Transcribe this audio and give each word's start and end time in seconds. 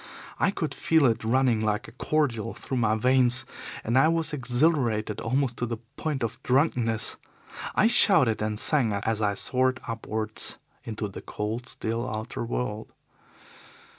I 0.39 0.49
could 0.49 0.73
feel 0.73 1.05
it 1.05 1.23
running 1.23 1.59
like 1.61 1.87
a 1.87 1.91
cordial 1.91 2.55
through 2.55 2.77
my 2.77 2.95
veins, 2.95 3.45
and 3.83 3.99
I 3.99 4.07
was 4.07 4.33
exhilarated 4.33 5.21
almost 5.21 5.57
to 5.57 5.67
the 5.67 5.77
point 5.95 6.23
of 6.23 6.41
drunkenness. 6.41 7.17
I 7.75 7.85
shouted 7.85 8.41
and 8.41 8.57
sang 8.59 8.93
as 8.93 9.21
I 9.21 9.35
soared 9.35 9.79
upwards 9.87 10.57
into 10.83 11.07
the 11.07 11.21
cold, 11.21 11.67
still 11.67 12.09
outer 12.09 12.43
world. 12.43 12.91